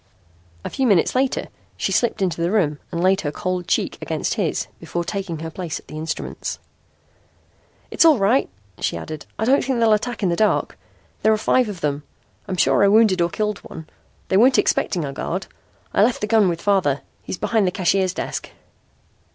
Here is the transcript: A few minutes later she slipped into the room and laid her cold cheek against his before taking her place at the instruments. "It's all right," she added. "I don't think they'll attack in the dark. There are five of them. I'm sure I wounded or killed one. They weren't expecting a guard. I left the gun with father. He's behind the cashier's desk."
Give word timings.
A 0.65 0.69
few 0.71 0.87
minutes 0.87 1.13
later 1.13 1.45
she 1.77 1.91
slipped 1.91 2.23
into 2.23 2.41
the 2.41 2.49
room 2.49 2.79
and 2.91 3.03
laid 3.03 3.21
her 3.21 3.31
cold 3.31 3.67
cheek 3.67 3.99
against 4.01 4.33
his 4.33 4.65
before 4.79 5.03
taking 5.03 5.37
her 5.41 5.51
place 5.51 5.79
at 5.79 5.85
the 5.87 5.95
instruments. 5.95 6.57
"It's 7.91 8.03
all 8.03 8.17
right," 8.17 8.49
she 8.79 8.97
added. 8.97 9.27
"I 9.37 9.45
don't 9.45 9.63
think 9.63 9.77
they'll 9.79 9.93
attack 9.93 10.23
in 10.23 10.29
the 10.29 10.35
dark. 10.35 10.75
There 11.21 11.31
are 11.31 11.37
five 11.37 11.69
of 11.69 11.81
them. 11.81 12.01
I'm 12.47 12.57
sure 12.57 12.83
I 12.83 12.87
wounded 12.87 13.21
or 13.21 13.29
killed 13.29 13.59
one. 13.59 13.87
They 14.29 14.37
weren't 14.37 14.57
expecting 14.57 15.05
a 15.05 15.13
guard. 15.13 15.45
I 15.93 16.01
left 16.01 16.21
the 16.21 16.25
gun 16.25 16.49
with 16.49 16.63
father. 16.63 17.01
He's 17.21 17.37
behind 17.37 17.67
the 17.67 17.71
cashier's 17.71 18.15
desk." 18.15 18.49